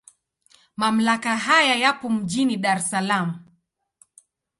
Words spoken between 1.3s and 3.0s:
haya yapo mjini Dar es